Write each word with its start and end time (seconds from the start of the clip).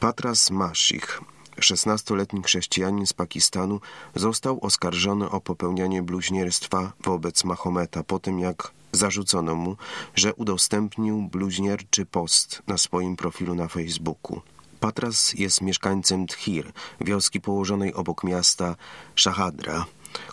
Patras 0.00 0.50
Mashich, 0.50 1.20
16-letni 1.60 2.42
chrześcijanin 2.42 3.06
z 3.06 3.12
Pakistanu, 3.12 3.80
został 4.14 4.60
oskarżony 4.60 5.30
o 5.30 5.40
popełnianie 5.40 6.02
bluźnierstwa 6.02 6.92
wobec 7.04 7.44
Mahometa 7.44 8.02
po 8.02 8.18
tym, 8.18 8.38
jak 8.38 8.72
zarzucono 8.92 9.54
mu, 9.54 9.76
że 10.14 10.34
udostępnił 10.34 11.22
bluźnierczy 11.22 12.06
post 12.06 12.62
na 12.66 12.78
swoim 12.78 13.16
profilu 13.16 13.54
na 13.54 13.68
Facebooku. 13.68 14.40
Patras 14.80 15.32
jest 15.32 15.60
mieszkańcem 15.60 16.26
Thir, 16.26 16.72
wioski 17.00 17.40
położonej 17.40 17.94
obok 17.94 18.24
miasta 18.24 18.76
Shahadra, 19.16 19.86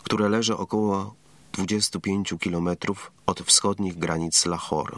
które 0.04 0.30
leży 0.30 0.58
około 0.58 1.16
25 1.54 2.34
kilometrów 2.40 3.12
od 3.26 3.42
wschodnich 3.42 3.98
granic 3.98 4.46
Lahore. 4.46 4.98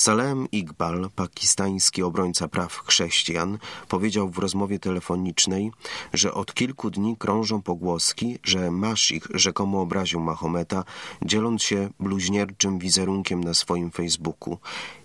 Salem 0.00 0.46
Iqbal, 0.52 1.10
pakistański 1.16 2.02
obrońca 2.02 2.48
praw 2.48 2.82
chrześcijan, 2.86 3.58
powiedział 3.88 4.28
w 4.28 4.38
rozmowie 4.38 4.78
telefonicznej, 4.78 5.70
że 6.12 6.34
od 6.34 6.54
kilku 6.54 6.90
dni 6.90 7.16
krążą 7.16 7.62
pogłoski, 7.62 8.38
że 8.42 8.70
Mashik 8.70 9.28
rzekomo 9.34 9.80
obraził 9.80 10.20
Mahometa, 10.20 10.84
dzieląc 11.22 11.62
się 11.62 11.90
bluźnierczym 12.00 12.78
wizerunkiem 12.78 13.44
na 13.44 13.54
swoim 13.54 13.90
Facebooku. 13.90 14.58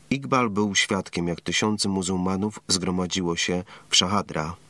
Iqbal 0.09 0.49
był 0.49 0.75
świadkiem, 0.75 1.27
jak 1.27 1.41
tysiące 1.41 1.89
muzułmanów 1.89 2.59
zgromadziło 2.67 3.35
się 3.35 3.63
w 3.89 3.95
Shahadra, 3.95 4.55
w 4.61 4.64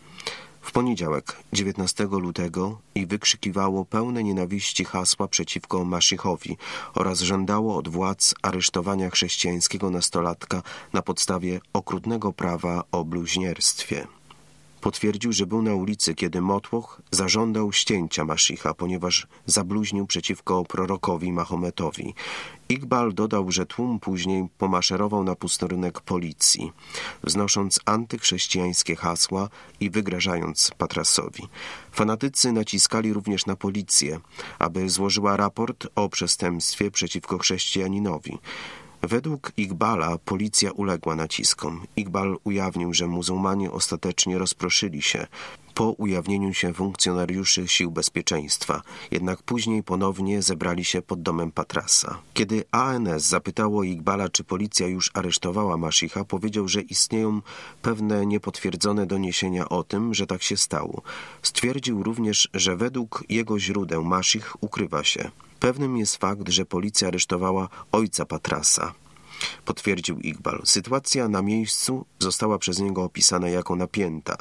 poniedziałek, 0.75 1.37
19 1.53 2.07
lutego, 2.11 2.77
i 2.95 3.05
wykrzykiwało 3.05 3.85
pełne 3.85 4.23
nienawiści 4.23 4.85
hasła 4.85 5.27
przeciwko 5.27 5.85
Maszichowi 5.85 6.57
oraz 6.93 7.21
żądało 7.21 7.77
od 7.77 7.87
władz 7.87 8.33
aresztowania 8.41 9.09
chrześcijańskiego 9.09 9.89
nastolatka 9.89 10.61
na 10.93 11.01
podstawie 11.01 11.59
okrutnego 11.73 12.33
prawa 12.33 12.83
o 12.91 13.03
bluźnierstwie. 13.05 14.07
Potwierdził, 14.85 15.33
że 15.33 15.45
był 15.45 15.61
na 15.61 15.75
ulicy, 15.75 16.15
kiedy 16.15 16.41
Motłoch 16.41 17.01
zażądał 17.11 17.73
ścięcia 17.73 18.25
Maszicha, 18.25 18.73
ponieważ 18.73 19.27
zabluźnił 19.45 20.07
przeciwko 20.07 20.63
prorokowi 20.63 21.31
Mahometowi. 21.31 22.13
Iqbal 22.69 23.13
dodał, 23.13 23.51
że 23.51 23.65
tłum 23.65 23.99
później 23.99 24.47
pomaszerował 24.57 25.23
na 25.23 25.35
posterunek 25.35 26.01
policji, 26.01 26.71
wznosząc 27.23 27.79
antychrześcijańskie 27.85 28.95
hasła 28.95 29.49
i 29.79 29.89
wygrażając 29.89 30.71
Patrasowi. 30.77 31.47
Fanatycy 31.91 32.51
naciskali 32.51 33.13
również 33.13 33.45
na 33.45 33.55
policję, 33.55 34.19
aby 34.59 34.89
złożyła 34.89 35.37
raport 35.37 35.87
o 35.95 36.09
przestępstwie 36.09 36.91
przeciwko 36.91 37.37
chrześcijaninowi. 37.37 38.37
Według 39.07 39.51
Iqbala 39.57 40.17
policja 40.17 40.71
uległa 40.71 41.15
naciskom. 41.15 41.85
Iqbal 41.95 42.37
ujawnił, 42.43 42.93
że 42.93 43.07
muzułmanie 43.07 43.71
ostatecznie 43.71 44.37
rozproszyli 44.37 45.01
się 45.01 45.27
po 45.75 45.89
ujawnieniu 45.89 46.53
się 46.53 46.73
funkcjonariuszy 46.73 47.67
sił 47.67 47.91
bezpieczeństwa, 47.91 48.81
jednak 49.11 49.43
później 49.43 49.83
ponownie 49.83 50.41
zebrali 50.41 50.85
się 50.85 51.01
pod 51.01 51.21
domem 51.21 51.51
Patrasa. 51.51 52.19
Kiedy 52.33 52.63
ANS 52.71 53.23
zapytało 53.23 53.83
Iqbala, 53.83 54.29
czy 54.29 54.43
policja 54.43 54.87
już 54.87 55.11
aresztowała 55.13 55.77
Mashicha, 55.77 56.25
powiedział, 56.25 56.67
że 56.67 56.81
istnieją 56.81 57.41
pewne 57.81 58.25
niepotwierdzone 58.25 59.05
doniesienia 59.05 59.69
o 59.69 59.83
tym, 59.83 60.13
że 60.13 60.27
tak 60.27 60.43
się 60.43 60.57
stało. 60.57 61.01
Stwierdził 61.41 62.03
również, 62.03 62.49
że 62.53 62.75
według 62.75 63.23
jego 63.29 63.59
źródeł 63.59 64.03
Mashich 64.03 64.63
ukrywa 64.63 65.03
się. 65.03 65.31
Pewnym 65.59 65.97
jest 65.97 66.17
fakt, 66.17 66.49
że 66.49 66.65
policja 66.65 67.07
aresztowała 67.07 67.69
ojca 67.91 68.25
Patrasa. 68.25 68.93
Potwierdził 69.65 70.19
Iqbal. 70.19 70.61
Sytuacja 70.65 71.27
na 71.27 71.41
miejscu 71.41 72.05
została 72.19 72.57
przez 72.57 72.79
niego 72.79 73.03
opisana 73.03 73.49
jako 73.49 73.75
napięta. 73.75 74.37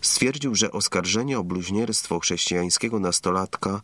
Stwierdził, 0.00 0.54
że 0.54 0.72
oskarżenie 0.72 1.38
o 1.38 1.44
bluźnierstwo 1.44 2.20
chrześcijańskiego 2.20 3.00
nastolatka 3.00 3.80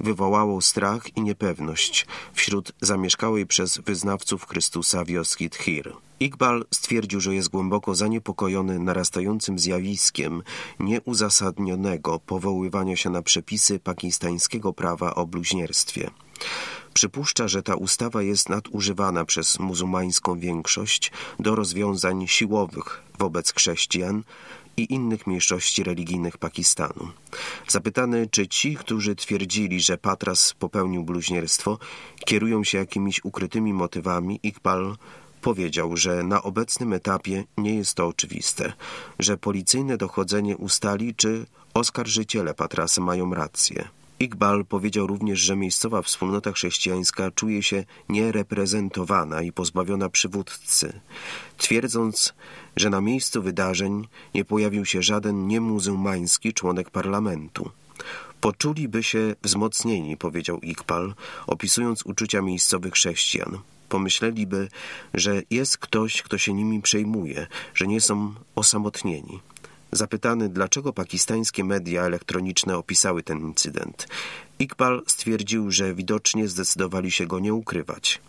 wywołało 0.00 0.60
strach 0.60 1.16
i 1.16 1.22
niepewność 1.22 2.06
wśród 2.32 2.72
zamieszkałej 2.80 3.46
przez 3.46 3.78
wyznawców 3.78 4.46
Chrystusa 4.46 5.04
wioski 5.04 5.50
Tchir. 5.50 5.92
Iqbal 6.20 6.64
stwierdził, 6.70 7.20
że 7.20 7.34
jest 7.34 7.48
głęboko 7.48 7.94
zaniepokojony 7.94 8.78
narastającym 8.78 9.58
zjawiskiem 9.58 10.42
nieuzasadnionego 10.80 12.18
powoływania 12.18 12.96
się 12.96 13.10
na 13.10 13.22
przepisy 13.22 13.78
pakistańskiego 13.78 14.72
prawa 14.72 15.14
o 15.14 15.26
bluźnierstwie. 15.26 16.10
Przypuszcza, 16.94 17.48
że 17.48 17.62
ta 17.62 17.74
ustawa 17.74 18.22
jest 18.22 18.48
nadużywana 18.48 19.24
przez 19.24 19.58
muzułmańską 19.58 20.38
większość 20.38 21.12
do 21.38 21.54
rozwiązań 21.54 22.26
siłowych 22.26 23.02
wobec 23.18 23.52
chrześcijan 23.52 24.22
i 24.76 24.94
innych 24.94 25.26
mniejszości 25.26 25.82
religijnych 25.84 26.38
Pakistanu. 26.38 27.08
Zapytany, 27.68 28.26
czy 28.30 28.48
ci, 28.48 28.76
którzy 28.76 29.16
twierdzili, 29.16 29.80
że 29.80 29.98
Patras 29.98 30.54
popełnił 30.58 31.04
bluźnierstwo, 31.04 31.78
kierują 32.26 32.64
się 32.64 32.78
jakimiś 32.78 33.24
ukrytymi 33.24 33.72
motywami, 33.72 34.40
Iqbal 34.42 34.96
powiedział, 35.40 35.96
że 35.96 36.22
na 36.22 36.42
obecnym 36.42 36.92
etapie 36.92 37.44
nie 37.58 37.74
jest 37.74 37.94
to 37.94 38.06
oczywiste, 38.06 38.72
że 39.18 39.36
policyjne 39.36 39.96
dochodzenie 39.96 40.56
ustali, 40.56 41.14
czy 41.14 41.46
oskarżyciele 41.74 42.54
Patrasa 42.54 43.00
mają 43.00 43.34
rację. 43.34 43.88
Iqbal 44.20 44.64
powiedział 44.64 45.06
również, 45.06 45.40
że 45.40 45.56
miejscowa 45.56 46.02
wspólnota 46.02 46.52
chrześcijańska 46.52 47.30
czuje 47.30 47.62
się 47.62 47.84
niereprezentowana 48.08 49.42
i 49.42 49.52
pozbawiona 49.52 50.08
przywódcy, 50.08 51.00
twierdząc, 51.56 52.34
że 52.76 52.90
na 52.90 53.00
miejscu 53.00 53.42
wydarzeń 53.42 54.08
nie 54.34 54.44
pojawił 54.44 54.84
się 54.84 55.02
żaden 55.02 55.46
niemuzułmański 55.46 56.52
członek 56.52 56.90
parlamentu. 56.90 57.70
Poczuliby 58.40 59.02
się 59.02 59.34
wzmocnieni, 59.42 60.16
powiedział 60.16 60.60
Iqbal, 60.60 61.14
opisując 61.46 62.02
uczucia 62.02 62.42
miejscowych 62.42 62.94
chrześcijan. 62.94 63.58
Pomyśleliby, 63.88 64.68
że 65.14 65.42
jest 65.50 65.78
ktoś, 65.78 66.22
kto 66.22 66.38
się 66.38 66.54
nimi 66.54 66.82
przejmuje, 66.82 67.46
że 67.74 67.86
nie 67.86 68.00
są 68.00 68.34
osamotnieni. 68.54 69.40
Zapytany, 69.92 70.48
dlaczego 70.48 70.92
pakistańskie 70.92 71.64
media 71.64 72.02
elektroniczne 72.02 72.76
opisały 72.76 73.22
ten 73.22 73.38
incydent, 73.38 74.06
Iqbal 74.58 75.02
stwierdził, 75.06 75.70
że 75.70 75.94
widocznie 75.94 76.48
zdecydowali 76.48 77.10
się 77.10 77.26
go 77.26 77.38
nie 77.38 77.54
ukrywać. 77.54 78.20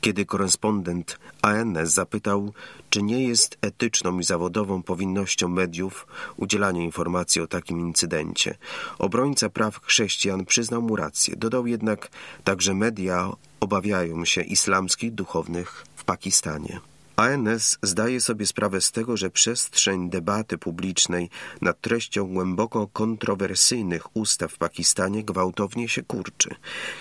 Kiedy 0.00 0.26
korespondent 0.26 1.18
ANS 1.42 1.90
zapytał, 1.90 2.52
czy 2.90 3.02
nie 3.02 3.24
jest 3.24 3.58
etyczną 3.60 4.18
i 4.18 4.24
zawodową 4.24 4.82
powinnością 4.82 5.48
mediów 5.48 6.06
udzielanie 6.36 6.84
informacji 6.84 7.40
o 7.40 7.46
takim 7.46 7.80
incydencie, 7.80 8.56
obrońca 8.98 9.48
praw 9.48 9.80
chrześcijan 9.82 10.44
przyznał 10.44 10.82
mu 10.82 10.96
rację. 10.96 11.36
Dodał 11.36 11.66
jednak, 11.66 12.08
także 12.44 12.74
media 12.74 13.32
obawiają 13.60 14.24
się 14.24 14.42
islamskich 14.42 15.14
duchownych 15.14 15.84
w 15.96 16.04
Pakistanie. 16.04 16.80
ANS 17.20 17.78
zdaje 17.82 18.20
sobie 18.20 18.46
sprawę 18.46 18.80
z 18.80 18.92
tego, 18.92 19.16
że 19.16 19.30
przestrzeń 19.30 20.10
debaty 20.10 20.58
publicznej 20.58 21.30
nad 21.60 21.80
treścią 21.80 22.26
głęboko 22.26 22.86
kontrowersyjnych 22.86 24.16
ustaw 24.16 24.52
w 24.52 24.58
Pakistanie 24.58 25.24
gwałtownie 25.24 25.88
się 25.88 26.02
kurczy. 26.02 26.54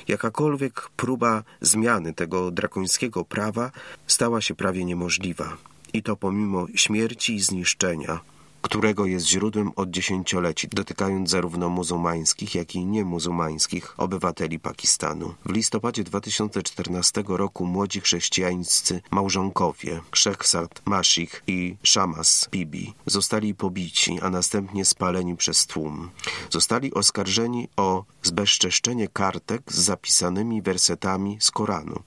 Jakakolwiek 0.07 0.89
próba 0.95 1.43
zmiany 1.61 2.13
tego 2.13 2.51
drakońskiego 2.51 3.25
prawa 3.25 3.71
stała 4.07 4.41
się 4.41 4.55
prawie 4.55 4.85
niemożliwa. 4.85 5.57
I 5.93 6.03
to 6.03 6.15
pomimo 6.15 6.67
śmierci 6.75 7.35
i 7.35 7.39
zniszczenia 7.39 8.19
którego 8.61 9.05
jest 9.05 9.27
źródłem 9.27 9.71
od 9.75 9.89
dziesięcioleci, 9.89 10.67
dotykając 10.71 11.29
zarówno 11.29 11.69
muzułmańskich, 11.69 12.55
jak 12.55 12.75
i 12.75 12.85
niemuzułmańskich 12.85 13.93
obywateli 13.97 14.59
Pakistanu. 14.59 15.33
W 15.45 15.51
listopadzie 15.51 16.03
2014 16.03 17.23
roku 17.27 17.65
młodzi 17.65 18.01
chrześcijańscy 18.01 19.01
małżonkowie 19.11 20.01
Shekhsad 20.15 20.81
Mashik 20.85 21.43
i 21.47 21.75
Shamas 21.83 22.49
Bibi 22.51 22.93
zostali 23.05 23.55
pobici, 23.55 24.19
a 24.21 24.29
następnie 24.29 24.85
spaleni 24.85 25.37
przez 25.37 25.67
tłum. 25.67 26.09
Zostali 26.49 26.93
oskarżeni 26.93 27.67
o 27.77 28.03
zbezczeszczenie 28.23 29.07
kartek 29.07 29.61
z 29.67 29.75
zapisanymi 29.75 30.61
wersetami 30.61 31.37
z 31.39 31.51
Koranu. 31.51 31.99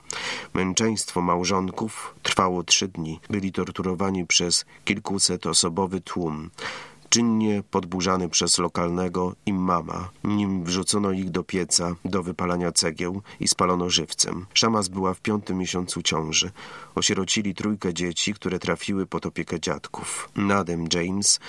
Męczeństwo 0.53 1.21
małżonków 1.21 2.15
trwało 2.23 2.63
trzy 2.63 2.87
dni. 2.87 3.19
Byli 3.29 3.51
torturowani 3.51 4.27
przez 4.27 4.65
kilkuset 4.85 5.45
osobowy 5.45 6.01
tłum 6.01 6.42
czynnie 7.13 7.63
podburzany 7.71 8.29
przez 8.29 8.57
lokalnego 8.57 9.35
immama, 9.45 10.09
nim 10.23 10.63
wrzucono 10.63 11.11
ich 11.11 11.29
do 11.29 11.43
pieca 11.43 11.95
do 12.05 12.23
wypalania 12.23 12.71
cegieł 12.71 13.21
i 13.39 13.47
spalono 13.47 13.89
żywcem. 13.89 14.45
Szamas 14.53 14.87
była 14.87 15.13
w 15.13 15.21
piątym 15.21 15.57
miesiącu 15.57 16.01
ciąży. 16.01 16.51
Osierocili 16.95 17.55
trójkę 17.55 17.93
dzieci, 17.93 18.33
które 18.33 18.59
trafiły 18.59 19.05
pod 19.05 19.25
opiekę 19.25 19.59
dziadków. 19.59 20.29
Nadem 20.35 20.85
James 20.93 21.39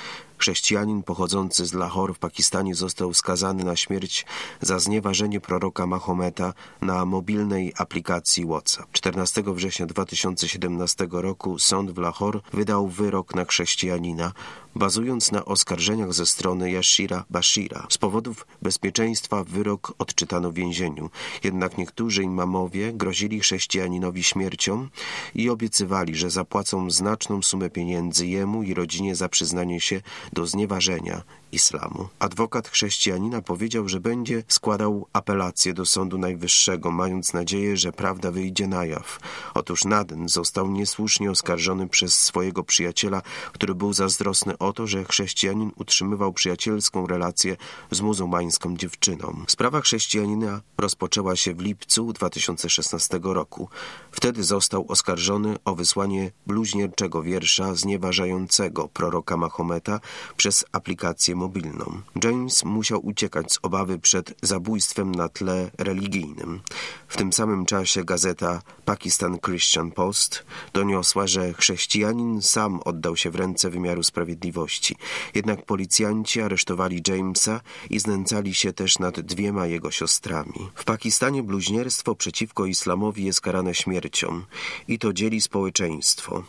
Chrześcijanin 0.44 1.02
pochodzący 1.02 1.66
z 1.66 1.72
Lahore 1.72 2.14
w 2.14 2.18
Pakistanie 2.18 2.74
został 2.74 3.14
skazany 3.14 3.64
na 3.64 3.76
śmierć 3.76 4.26
za 4.60 4.78
znieważenie 4.78 5.40
proroka 5.40 5.86
Mahometa 5.86 6.52
na 6.80 7.04
mobilnej 7.04 7.72
aplikacji 7.76 8.44
WhatsApp. 8.44 8.92
14 8.92 9.42
września 9.46 9.86
2017 9.86 11.08
roku 11.10 11.58
sąd 11.58 11.90
w 11.90 11.98
Lahore 11.98 12.40
wydał 12.52 12.88
wyrok 12.88 13.34
na 13.34 13.44
chrześcijanina, 13.44 14.32
bazując 14.74 15.32
na 15.32 15.44
oskarżeniach 15.44 16.12
ze 16.12 16.26
strony 16.26 16.70
Yashira 16.70 17.24
Bashira. 17.30 17.86
Z 17.88 17.98
powodów 17.98 18.46
bezpieczeństwa 18.62 19.44
wyrok 19.44 19.94
odczytano 19.98 20.50
w 20.50 20.54
więzieniu, 20.54 21.10
jednak 21.44 21.78
niektórzy 21.78 22.22
imamowie 22.22 22.92
grozili 22.92 23.40
chrześcijaninowi 23.40 24.22
śmiercią 24.22 24.88
i 25.34 25.50
obiecywali, 25.50 26.14
że 26.14 26.30
zapłacą 26.30 26.90
znaczną 26.90 27.42
sumę 27.42 27.70
pieniędzy 27.70 28.26
jemu 28.26 28.62
i 28.62 28.74
rodzinie 28.74 29.14
za 29.14 29.28
przyznanie 29.28 29.80
się 29.80 30.00
do 30.34 30.46
znieważenia 30.46 31.22
islamu. 31.54 32.08
Adwokat 32.18 32.68
chrześcijanina 32.68 33.42
powiedział, 33.42 33.88
że 33.88 34.00
będzie 34.00 34.42
składał 34.48 35.06
apelację 35.12 35.74
do 35.74 35.86
Sądu 35.86 36.18
Najwyższego, 36.18 36.90
mając 36.90 37.32
nadzieję, 37.32 37.76
że 37.76 37.92
prawda 37.92 38.30
wyjdzie 38.30 38.66
na 38.66 38.84
jaw. 38.84 39.18
Otóż 39.54 39.84
Naden 39.84 40.28
został 40.28 40.70
niesłusznie 40.70 41.30
oskarżony 41.30 41.88
przez 41.88 42.22
swojego 42.22 42.64
przyjaciela, 42.64 43.22
który 43.52 43.74
był 43.74 43.92
zazdrosny 43.92 44.58
o 44.58 44.72
to, 44.72 44.86
że 44.86 45.04
chrześcijanin 45.04 45.70
utrzymywał 45.76 46.32
przyjacielską 46.32 47.06
relację 47.06 47.56
z 47.90 48.00
muzułmańską 48.00 48.76
dziewczyną. 48.76 49.44
Sprawa 49.48 49.80
chrześcijanina 49.80 50.60
rozpoczęła 50.78 51.36
się 51.36 51.54
w 51.54 51.60
lipcu 51.60 52.12
2016 52.12 53.20
roku. 53.22 53.68
Wtedy 54.10 54.44
został 54.44 54.86
oskarżony 54.88 55.56
o 55.64 55.74
wysłanie 55.74 56.30
bluźnierczego 56.46 57.22
wiersza 57.22 57.74
znieważającego 57.74 58.88
proroka 58.88 59.36
Mahometa 59.36 60.00
przez 60.36 60.64
aplikację 60.72 61.36
mobilną. 61.36 62.00
James 62.24 62.64
musiał 62.64 63.06
uciekać 63.06 63.52
z 63.52 63.58
obawy 63.62 63.98
przed 63.98 64.34
zabójstwem 64.42 65.14
na 65.14 65.28
tle 65.28 65.70
religijnym. 65.78 66.60
W 67.08 67.16
tym 67.16 67.32
samym 67.32 67.66
czasie 67.66 68.04
gazeta 68.04 68.62
Pakistan 68.84 69.38
Christian 69.38 69.90
Post 69.90 70.44
doniosła, 70.72 71.26
że 71.26 71.52
chrześcijanin 71.52 72.42
sam 72.42 72.80
oddał 72.84 73.16
się 73.16 73.30
w 73.30 73.34
ręce 73.34 73.70
wymiaru 73.70 74.02
sprawiedliwości. 74.02 74.96
Jednak 75.34 75.64
policjanci 75.64 76.40
aresztowali 76.40 77.02
Jamesa 77.08 77.60
i 77.90 77.98
znęcali 77.98 78.54
się 78.54 78.72
też 78.72 78.98
nad 78.98 79.20
dwiema 79.20 79.66
jego 79.66 79.90
siostrami. 79.90 80.70
W 80.74 80.84
Pakistanie 80.84 81.42
bluźnierstwo 81.42 82.14
przeciwko 82.14 82.66
islamowi 82.66 83.24
jest 83.24 83.40
karane 83.40 83.74
śmiercią 83.74 84.42
i 84.88 84.98
to 84.98 85.12
dzieli 85.12 85.40
społeczeństwo. 85.40 86.44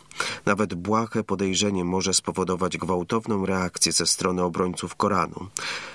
Nawet 0.46 0.74
błahe 0.74 1.24
podejrzenie 1.24 1.84
może 1.84 2.14
spowodować 2.14 2.78
gwałtowną 2.78 3.46
reakcję 3.46 3.55
ze 3.90 4.06
strony 4.06 4.42
obrońców 4.42 4.94
Koranu. 4.94 5.46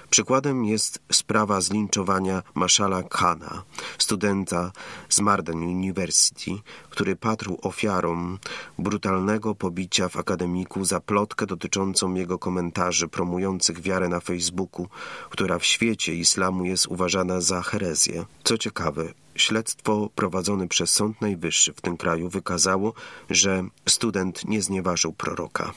Przykładem 0.10 0.66
jest 0.66 1.00
sprawa 1.12 1.62
zlinczowania 1.62 2.44
Maszala 2.56 3.04
Khana, 3.04 3.64
studenta 3.98 4.72
z 5.10 5.20
Marden 5.20 5.58
University, 5.58 6.52
który 6.90 7.16
padł 7.16 7.58
ofiarą 7.62 8.38
brutalnego 8.80 9.56
pobicia 9.56 10.10
w 10.10 10.18
akademiku 10.18 10.86
za 10.86 11.00
plotkę 11.00 11.46
dotyczącą 11.46 12.14
jego 12.14 12.40
komentarzy 12.40 13.08
promujących 13.08 13.82
wiarę 13.82 14.10
na 14.10 14.20
Facebooku, 14.20 14.88
która 15.30 15.60
w 15.60 15.66
świecie 15.66 16.16
islamu 16.16 16.66
jest 16.66 16.88
uważana 16.88 17.42
za 17.42 17.62
herezję. 17.62 18.26
Co 18.44 18.58
ciekawe, 18.58 19.14
Śledztwo 19.36 20.10
prowadzone 20.16 20.68
przez 20.68 20.90
Sąd 20.90 21.22
Najwyższy 21.22 21.74
w 21.74 21.82
tym 21.82 21.98
kraju 21.98 22.30
wykazało, 22.30 22.94
że 23.30 23.64
student 23.90 24.46
nie 24.46 24.62
znieważył 24.62 25.14
proroka. 25.14 25.74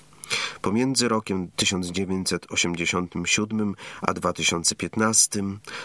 Pomiędzy 0.62 1.09
rokiem 1.09 1.49
1987 1.56 3.75
a 4.03 4.15
2015 4.15 5.43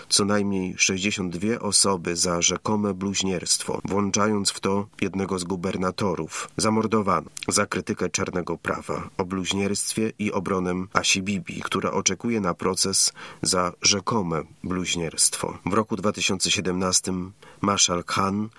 co 0.10 0.26
najmniej 0.26 0.76
62 0.78 1.60
osoby 1.60 2.16
za 2.16 2.42
rzekome 2.42 2.94
bluźnierstwo, 2.94 3.82
włączając 3.86 4.50
w 4.50 4.60
to 4.60 4.88
jednego 5.02 5.40
z 5.40 5.44
gubernatorów, 5.44 6.50
zamordowano 6.58 7.30
za 7.48 7.66
krytykę 7.66 8.10
czarnego 8.10 8.58
prawa 8.58 9.10
o 9.18 9.26
bluźnierstwie 9.26 10.12
i 10.20 10.32
obronę 10.32 10.86
Asi 10.94 11.22
Bibi, 11.22 11.62
która 11.62 11.92
oczekuje 11.92 12.40
na 12.40 12.54
proces 12.54 13.14
za 13.42 13.74
rzekome 13.82 14.44
bluźnierstwo. 14.64 15.58
W 15.66 15.74
roku 15.74 15.96
2017 15.96 17.14
Marshal 17.62 18.04
Khan 18.04 18.50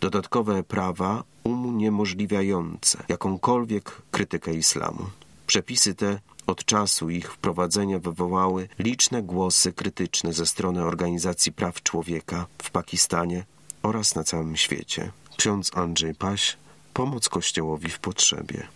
dodatkowe 0.00 0.62
prawa 0.62 1.24
uniemożliwiające 1.44 3.04
jakąkolwiek 3.08 4.02
krytykę 4.10 4.54
islamu. 4.54 5.06
Przepisy 5.46 5.94
te 5.94 6.18
od 6.46 6.64
czasu 6.64 7.10
ich 7.10 7.32
wprowadzenia 7.32 7.98
wywołały 7.98 8.68
liczne 8.78 9.22
głosy 9.22 9.72
krytyczne 9.72 10.32
ze 10.32 10.46
strony 10.46 10.84
organizacji 10.84 11.52
praw 11.52 11.82
człowieka 11.82 12.46
w 12.62 12.70
Pakistanie 12.70 13.44
oraz 13.82 14.14
na 14.14 14.24
całym 14.24 14.56
świecie. 14.56 15.12
Ksiądz 15.36 15.76
Andrzej 15.76 16.14
Paś, 16.14 16.56
pomoc 16.94 17.28
Kościołowi 17.28 17.88
w 17.88 17.98
potrzebie. 17.98 18.75